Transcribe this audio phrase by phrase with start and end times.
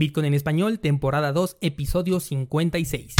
[0.00, 3.16] Bitcoin en español, temporada 2, episodio 56.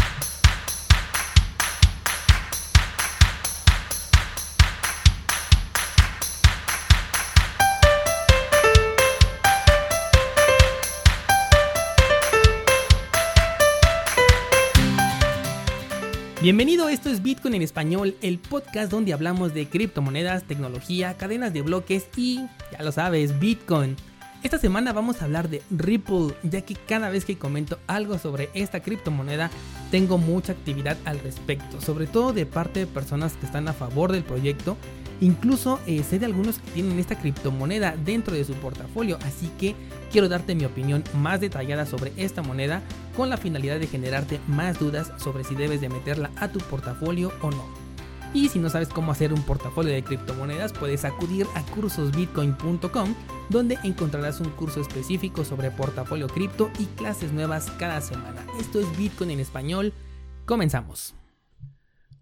[16.41, 21.61] Bienvenido, esto es Bitcoin en español, el podcast donde hablamos de criptomonedas, tecnología, cadenas de
[21.61, 22.41] bloques y,
[22.73, 23.97] ya lo sabes, Bitcoin.
[24.43, 28.49] Esta semana vamos a hablar de Ripple, ya que cada vez que comento algo sobre
[28.55, 29.51] esta criptomoneda
[29.91, 34.13] tengo mucha actividad al respecto, sobre todo de parte de personas que están a favor
[34.13, 34.79] del proyecto.
[35.21, 39.75] Incluso eh, sé de algunos que tienen esta criptomoneda dentro de su portafolio, así que
[40.11, 42.81] quiero darte mi opinión más detallada sobre esta moneda
[43.19, 47.31] con la finalidad de generarte más dudas sobre si debes de meterla a tu portafolio
[47.43, 47.80] o no.
[48.33, 53.15] Y si no sabes cómo hacer un portafolio de criptomonedas, puedes acudir a cursosbitcoin.com,
[53.49, 58.47] donde encontrarás un curso específico sobre portafolio cripto y clases nuevas cada semana.
[58.61, 59.93] Esto es Bitcoin en español.
[60.47, 61.15] Comenzamos.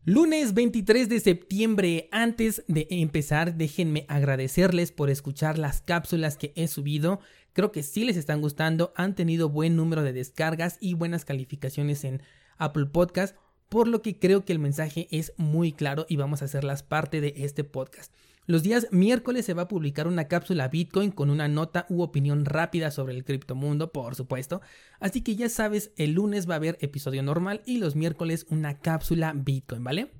[0.04, 2.08] Lunes 23 de septiembre.
[2.10, 7.20] Antes de empezar, déjenme agradecerles por escuchar las cápsulas que he subido.
[7.52, 12.04] Creo que sí les están gustando, han tenido buen número de descargas y buenas calificaciones
[12.04, 12.22] en
[12.56, 13.36] Apple Podcast
[13.68, 17.20] por lo que creo que el mensaje es muy claro y vamos a hacerlas parte
[17.20, 18.12] de este podcast.
[18.46, 22.46] Los días miércoles se va a publicar una cápsula Bitcoin con una nota u opinión
[22.46, 24.62] rápida sobre el criptomundo, por supuesto.
[25.00, 28.78] Así que ya sabes, el lunes va a haber episodio normal y los miércoles una
[28.78, 30.12] cápsula Bitcoin, ¿vale?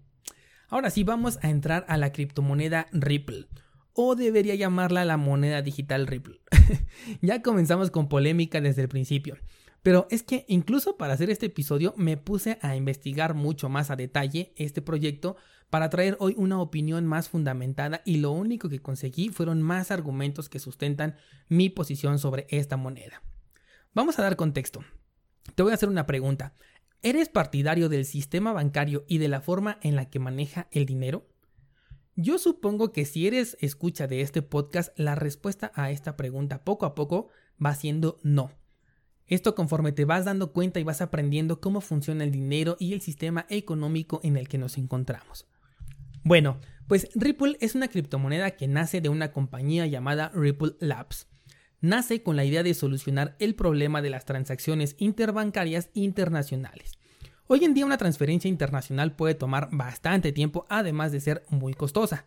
[0.69, 3.47] Ahora sí, vamos a entrar a la criptomoneda Ripple.
[3.95, 6.43] O debería llamarla la moneda digital Ripple.
[7.23, 9.39] ya comenzamos con polémica desde el principio.
[9.83, 13.97] Pero es que incluso para hacer este episodio me puse a investigar mucho más a
[13.97, 15.37] detalle este proyecto
[15.71, 20.49] para traer hoy una opinión más fundamentada y lo único que conseguí fueron más argumentos
[20.49, 21.17] que sustentan
[21.49, 23.23] mi posición sobre esta moneda.
[23.95, 24.85] Vamos a dar contexto.
[25.55, 26.55] Te voy a hacer una pregunta.
[27.03, 31.29] ¿Eres partidario del sistema bancario y de la forma en la que maneja el dinero?
[32.17, 36.87] Yo supongo que si eres escucha de este podcast, la respuesta a esta pregunta poco
[36.87, 37.29] a poco
[37.65, 38.51] va siendo no.
[39.29, 43.03] Esto conforme te vas dando cuenta y vas aprendiendo cómo funciona el dinero y el
[43.03, 45.47] sistema económico en el que nos encontramos.
[46.25, 51.27] Bueno, pues Ripple es una criptomoneda que nace de una compañía llamada Ripple Labs.
[51.81, 56.99] Nace con la idea de solucionar el problema de las transacciones interbancarias internacionales.
[57.47, 62.27] Hoy en día una transferencia internacional puede tomar bastante tiempo además de ser muy costosa.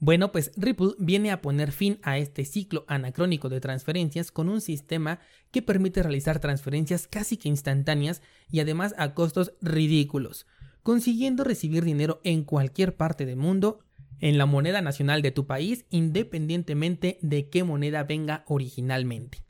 [0.00, 4.60] Bueno, pues Ripple viene a poner fin a este ciclo anacrónico de transferencias con un
[4.60, 5.18] sistema
[5.50, 10.46] que permite realizar transferencias casi que instantáneas y además a costos ridículos,
[10.84, 13.80] consiguiendo recibir dinero en cualquier parte del mundo
[14.20, 19.42] en la moneda nacional de tu país independientemente de qué moneda venga originalmente.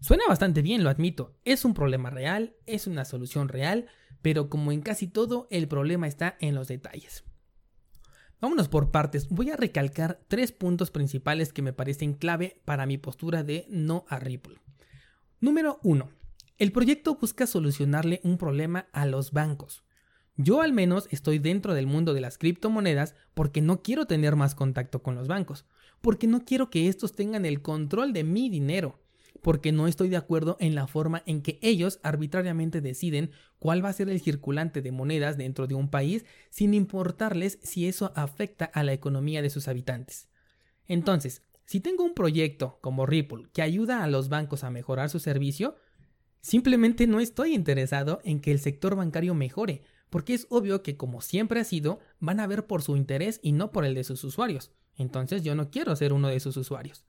[0.00, 3.86] Suena bastante bien, lo admito, es un problema real, es una solución real,
[4.20, 7.25] pero como en casi todo, el problema está en los detalles.
[8.40, 9.28] Vámonos por partes.
[9.28, 14.04] Voy a recalcar tres puntos principales que me parecen clave para mi postura de no
[14.08, 14.60] a Ripple.
[15.40, 16.10] Número 1.
[16.58, 19.84] El proyecto busca solucionarle un problema a los bancos.
[20.36, 24.54] Yo al menos estoy dentro del mundo de las criptomonedas porque no quiero tener más
[24.54, 25.64] contacto con los bancos,
[26.02, 29.00] porque no quiero que estos tengan el control de mi dinero
[29.42, 33.88] porque no estoy de acuerdo en la forma en que ellos arbitrariamente deciden cuál va
[33.88, 38.64] a ser el circulante de monedas dentro de un país sin importarles si eso afecta
[38.64, 40.28] a la economía de sus habitantes.
[40.86, 45.18] Entonces, si tengo un proyecto como Ripple que ayuda a los bancos a mejorar su
[45.18, 45.76] servicio,
[46.40, 51.20] simplemente no estoy interesado en que el sector bancario mejore, porque es obvio que como
[51.20, 54.22] siempre ha sido, van a ver por su interés y no por el de sus
[54.22, 54.70] usuarios.
[54.96, 57.04] Entonces yo no quiero ser uno de sus usuarios.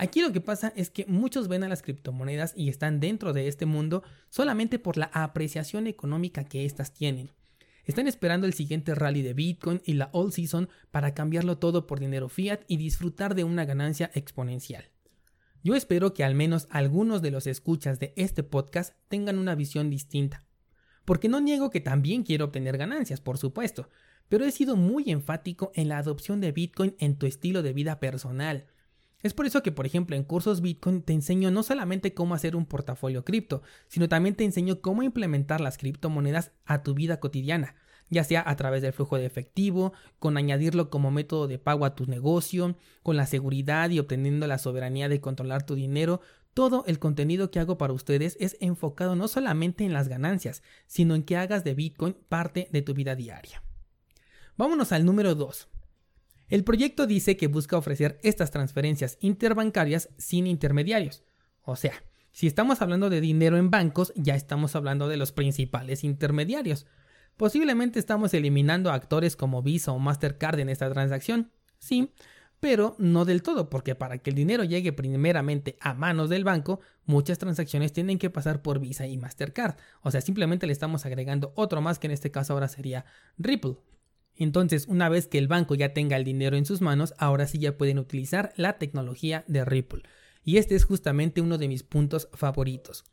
[0.00, 3.48] Aquí lo que pasa es que muchos ven a las criptomonedas y están dentro de
[3.48, 7.28] este mundo solamente por la apreciación económica que éstas tienen.
[7.84, 12.00] Están esperando el siguiente rally de Bitcoin y la All Season para cambiarlo todo por
[12.00, 14.86] dinero fiat y disfrutar de una ganancia exponencial.
[15.62, 19.90] Yo espero que al menos algunos de los escuchas de este podcast tengan una visión
[19.90, 20.46] distinta.
[21.04, 23.90] Porque no niego que también quiero obtener ganancias, por supuesto,
[24.30, 28.00] pero he sido muy enfático en la adopción de Bitcoin en tu estilo de vida
[28.00, 28.66] personal,
[29.22, 32.56] es por eso que, por ejemplo, en cursos Bitcoin te enseño no solamente cómo hacer
[32.56, 37.74] un portafolio cripto, sino también te enseño cómo implementar las criptomonedas a tu vida cotidiana,
[38.08, 41.94] ya sea a través del flujo de efectivo, con añadirlo como método de pago a
[41.94, 46.20] tu negocio, con la seguridad y obteniendo la soberanía de controlar tu dinero.
[46.54, 51.14] Todo el contenido que hago para ustedes es enfocado no solamente en las ganancias, sino
[51.14, 53.62] en que hagas de Bitcoin parte de tu vida diaria.
[54.56, 55.68] Vámonos al número 2.
[56.50, 61.22] El proyecto dice que busca ofrecer estas transferencias interbancarias sin intermediarios.
[61.62, 61.92] O sea,
[62.32, 66.86] Si estamos hablando de dinero en bancos, ya estamos hablando de los principales intermediarios.
[67.36, 71.50] Posiblemente estamos eliminando actores como Visa o Mastercard en esta transacción,
[71.80, 72.12] sí,
[72.60, 76.80] pero no del todo, porque para que el dinero llegue primeramente a manos del banco,
[77.04, 79.76] muchas transacciones tienen que pasar por Visa y Mastercard.
[80.02, 83.06] O sea, simplemente le estamos agregando otro más que en este caso ahora sería
[83.38, 83.76] Ripple.
[84.40, 87.58] Entonces, una vez que el banco ya tenga el dinero en sus manos, ahora sí
[87.58, 90.02] ya pueden utilizar la tecnología de Ripple.
[90.42, 93.04] Y este es justamente uno de mis puntos favoritos.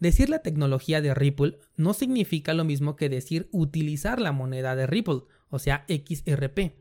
[0.00, 4.88] Decir la tecnología de Ripple no significa lo mismo que decir utilizar la moneda de
[4.88, 5.20] Ripple,
[5.50, 6.72] o sea, XRP.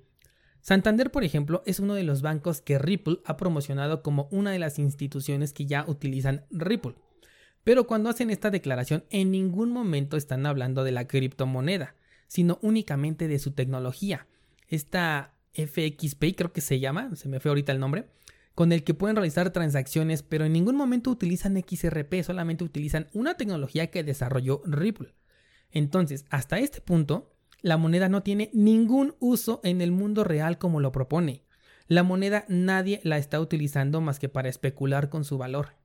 [0.62, 4.58] Santander, por ejemplo, es uno de los bancos que Ripple ha promocionado como una de
[4.58, 6.96] las instituciones que ya utilizan Ripple.
[7.64, 11.94] Pero cuando hacen esta declaración, en ningún momento están hablando de la criptomoneda,
[12.32, 14.26] sino únicamente de su tecnología.
[14.70, 18.06] Esta FXPay creo que se llama, se me fue ahorita el nombre,
[18.56, 23.36] con el que pueden realizar transacciones, pero en ningún momento utilizan XRP, solamente utilizan una
[23.36, 25.14] tecnología que desarrolló Ripple.
[25.72, 30.80] Entonces, hasta este punto, la moneda no tiene ningún uso en el mundo real como
[30.80, 31.44] lo propone.
[31.88, 35.76] La moneda nadie la está utilizando más que para especular con su valor.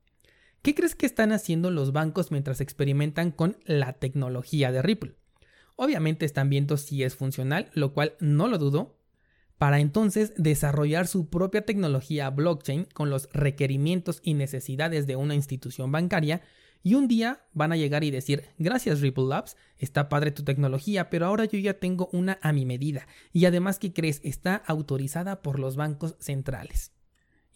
[0.61, 5.17] ¿Qué crees que están haciendo los bancos mientras experimentan con la tecnología de Ripple?
[5.77, 8.97] Obviamente están viendo si es funcional, lo cual no lo dudo,
[9.57, 15.91] para entonces desarrollar su propia tecnología blockchain con los requerimientos y necesidades de una institución
[15.91, 16.41] bancaria
[16.83, 21.09] y un día van a llegar y decir, gracias Ripple Labs, está padre tu tecnología,
[21.09, 23.07] pero ahora yo ya tengo una a mi medida.
[23.33, 24.21] Y además, ¿qué crees?
[24.23, 26.91] Está autorizada por los bancos centrales.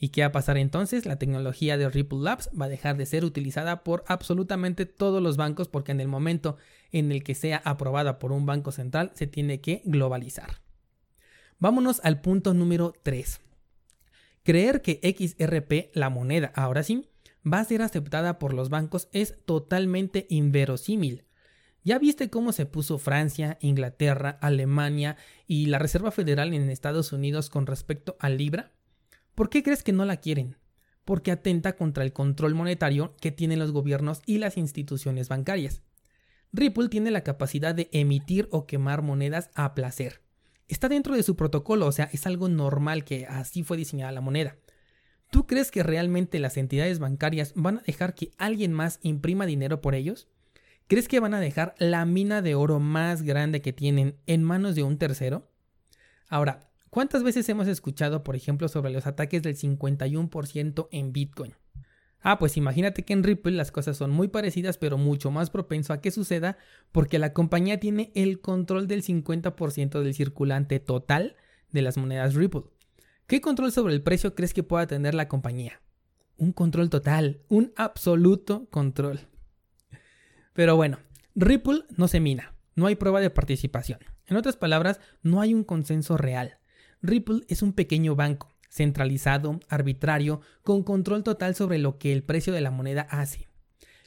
[0.03, 1.05] ¿Y qué va a pasar entonces?
[1.05, 5.37] La tecnología de Ripple Labs va a dejar de ser utilizada por absolutamente todos los
[5.37, 6.57] bancos porque en el momento
[6.91, 10.59] en el que sea aprobada por un banco central se tiene que globalizar.
[11.59, 13.41] Vámonos al punto número 3.
[14.41, 17.07] Creer que XRP, la moneda, ahora sí,
[17.45, 21.25] va a ser aceptada por los bancos es totalmente inverosímil.
[21.83, 25.15] ¿Ya viste cómo se puso Francia, Inglaterra, Alemania
[25.45, 28.71] y la Reserva Federal en Estados Unidos con respecto al Libra?
[29.35, 30.57] ¿Por qué crees que no la quieren?
[31.05, 35.81] Porque atenta contra el control monetario que tienen los gobiernos y las instituciones bancarias.
[36.53, 40.21] Ripple tiene la capacidad de emitir o quemar monedas a placer.
[40.67, 44.21] Está dentro de su protocolo, o sea, es algo normal que así fue diseñada la
[44.21, 44.57] moneda.
[45.29, 49.81] ¿Tú crees que realmente las entidades bancarias van a dejar que alguien más imprima dinero
[49.81, 50.27] por ellos?
[50.87, 54.75] ¿Crees que van a dejar la mina de oro más grande que tienen en manos
[54.75, 55.49] de un tercero?
[56.27, 61.55] Ahora, ¿cuántas veces hemos escuchado, por ejemplo, sobre los ataques del 51% en Bitcoin?
[62.21, 65.91] Ah, pues imagínate que en Ripple las cosas son muy parecidas, pero mucho más propenso
[65.91, 66.57] a que suceda
[66.91, 71.35] porque la compañía tiene el control del 50% del circulante total
[71.71, 72.65] de las monedas Ripple.
[73.25, 75.81] ¿Qué control sobre el precio crees que pueda tener la compañía?
[76.37, 79.21] Un control total, un absoluto control.
[80.53, 80.99] Pero bueno,
[81.33, 83.99] Ripple no se mina, no hay prueba de participación.
[84.27, 86.59] En otras palabras, no hay un consenso real.
[87.01, 92.53] Ripple es un pequeño banco, centralizado, arbitrario, con control total sobre lo que el precio
[92.53, 93.47] de la moneda hace.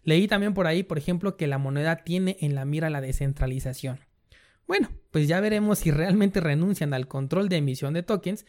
[0.05, 4.01] Leí también por ahí, por ejemplo, que la moneda tiene en la mira la descentralización.
[4.67, 8.47] Bueno, pues ya veremos si realmente renuncian al control de emisión de tokens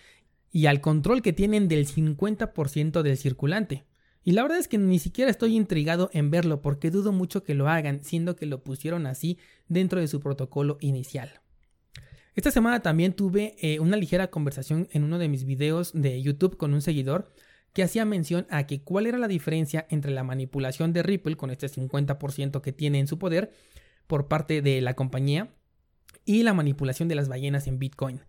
[0.51, 3.85] y al control que tienen del 50% del circulante.
[4.23, 7.53] Y la verdad es que ni siquiera estoy intrigado en verlo porque dudo mucho que
[7.53, 9.37] lo hagan, siendo que lo pusieron así
[9.67, 11.41] dentro de su protocolo inicial.
[12.35, 16.57] Esta semana también tuve eh, una ligera conversación en uno de mis videos de YouTube
[16.57, 17.31] con un seguidor
[17.71, 21.49] que hacía mención a que cuál era la diferencia entre la manipulación de Ripple con
[21.49, 23.53] este 50% que tiene en su poder
[24.05, 25.55] por parte de la compañía
[26.25, 28.21] y la manipulación de las ballenas en Bitcoin.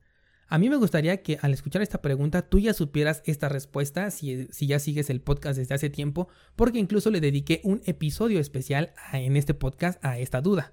[0.47, 4.47] A mí me gustaría que al escuchar esta pregunta tú ya supieras esta respuesta si,
[4.53, 9.37] ya sigues el podcast desde hace tiempo, porque incluso le dediqué un episodio especial en
[9.37, 10.73] este podcast a esta duda.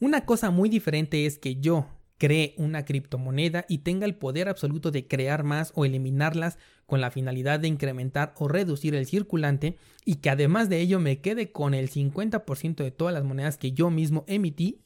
[0.00, 1.86] Una cosa muy diferente es que yo
[2.20, 7.10] cree una criptomoneda y tenga el poder absoluto de crear más o eliminarlas con la
[7.10, 11.72] finalidad de incrementar o reducir el circulante y que además de ello me quede con
[11.72, 14.82] el 50% de todas las monedas que yo mismo emití.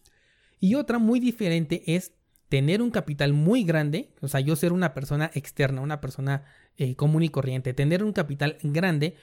[0.61, 2.13] Y otra muy diferente es
[2.49, 6.45] tener un capital muy grande, o sea, yo ser una persona externa, una persona
[6.77, 9.17] eh, común y corriente, tener un capital grande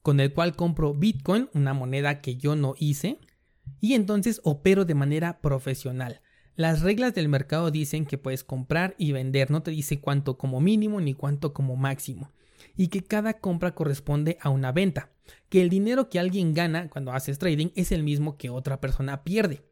[0.00, 3.18] con el cual compro Bitcoin, una moneda que yo no hice,
[3.78, 6.22] y entonces opero de manera profesional.
[6.58, 10.60] Las reglas del mercado dicen que puedes comprar y vender, no te dice cuánto como
[10.60, 12.32] mínimo ni cuánto como máximo,
[12.76, 15.12] y que cada compra corresponde a una venta,
[15.50, 19.22] que el dinero que alguien gana cuando haces trading es el mismo que otra persona
[19.22, 19.62] pierde.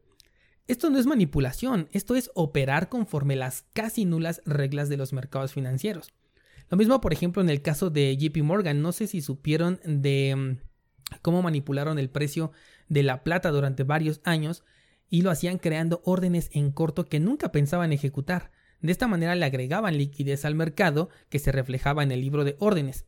[0.69, 5.51] Esto no es manipulación, esto es operar conforme las casi nulas reglas de los mercados
[5.51, 6.13] financieros.
[6.69, 10.33] Lo mismo, por ejemplo, en el caso de JP Morgan, no sé si supieron de
[10.37, 12.53] mm, cómo manipularon el precio
[12.87, 14.63] de la plata durante varios años
[15.09, 18.51] y lo hacían creando órdenes en corto que nunca pensaban ejecutar.
[18.81, 22.55] De esta manera le agregaban liquidez al mercado que se reflejaba en el libro de
[22.59, 23.05] órdenes.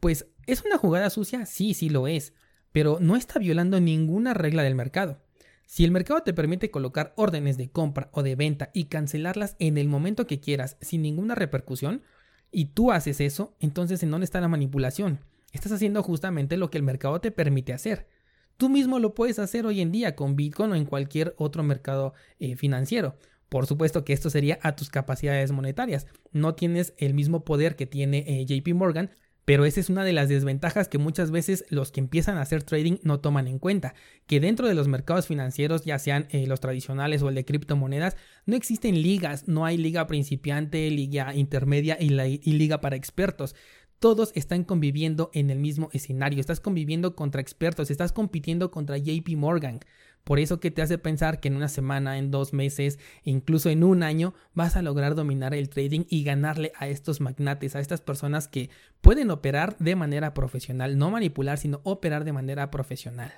[0.00, 1.46] Pues, ¿es una jugada sucia?
[1.46, 2.32] Sí, sí lo es,
[2.72, 5.22] pero no está violando ninguna regla del mercado.
[5.66, 9.78] Si el mercado te permite colocar órdenes de compra o de venta y cancelarlas en
[9.78, 12.02] el momento que quieras sin ninguna repercusión,
[12.50, 15.20] y tú haces eso, entonces ¿en dónde está la manipulación?
[15.52, 18.08] Estás haciendo justamente lo que el mercado te permite hacer.
[18.56, 22.14] Tú mismo lo puedes hacer hoy en día con Bitcoin o en cualquier otro mercado
[22.38, 23.16] eh, financiero.
[23.48, 26.06] Por supuesto que esto sería a tus capacidades monetarias.
[26.32, 29.10] No tienes el mismo poder que tiene eh, JP Morgan,
[29.44, 32.62] pero esa es una de las desventajas que muchas veces los que empiezan a hacer
[32.62, 33.94] trading no toman en cuenta,
[34.26, 38.16] que dentro de los mercados financieros, ya sean eh, los tradicionales o el de criptomonedas,
[38.46, 43.54] no existen ligas, no hay liga principiante, liga intermedia y, y liga para expertos
[43.98, 46.40] todos están conviviendo en el mismo escenario.
[46.40, 49.80] Estás conviviendo contra expertos, estás compitiendo contra JP Morgan.
[50.24, 53.84] Por eso que te hace pensar que en una semana, en dos meses, incluso en
[53.84, 58.00] un año, vas a lograr dominar el trading y ganarle a estos magnates, a estas
[58.00, 58.70] personas que
[59.02, 63.32] pueden operar de manera profesional, no manipular, sino operar de manera profesional.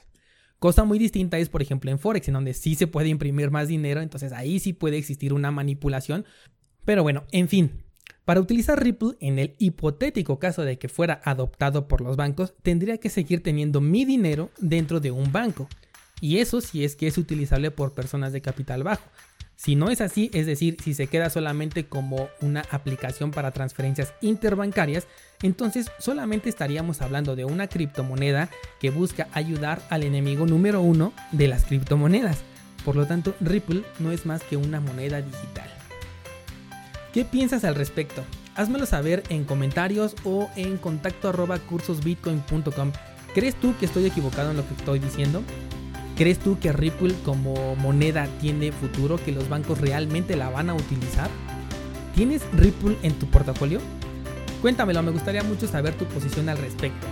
[0.60, 3.66] Cosa muy distinta es, por ejemplo, en Forex, en donde sí se puede imprimir más
[3.68, 6.24] dinero, entonces ahí sí puede existir una manipulación.
[6.84, 7.82] Pero bueno, en fin,
[8.26, 12.98] para utilizar Ripple, en el hipotético caso de que fuera adoptado por los bancos, tendría
[12.98, 15.68] que seguir teniendo mi dinero dentro de un banco.
[16.20, 19.04] Y eso si es que es utilizable por personas de capital bajo.
[19.54, 24.12] Si no es así, es decir, si se queda solamente como una aplicación para transferencias
[24.20, 25.06] interbancarias,
[25.40, 31.46] entonces solamente estaríamos hablando de una criptomoneda que busca ayudar al enemigo número uno de
[31.46, 32.38] las criptomonedas.
[32.84, 35.65] Por lo tanto, Ripple no es más que una moneda digital.
[37.16, 38.22] ¿Qué piensas al respecto?
[38.56, 42.92] Házmelo saber en comentarios o en contacto arroba cursosbitcoin.com.
[43.34, 45.42] ¿Crees tú que estoy equivocado en lo que estoy diciendo?
[46.14, 50.74] ¿Crees tú que Ripple como moneda tiene futuro, que los bancos realmente la van a
[50.74, 51.30] utilizar?
[52.14, 53.80] ¿Tienes Ripple en tu portafolio?
[54.60, 57.06] Cuéntamelo, me gustaría mucho saber tu posición al respecto.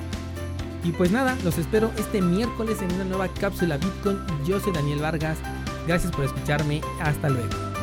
[0.85, 4.19] Y pues nada, los espero este miércoles en una nueva cápsula Bitcoin.
[4.47, 5.39] Yo soy Daniel Vargas.
[5.87, 6.83] Gracias por escucharme.
[7.01, 7.74] Hasta luego.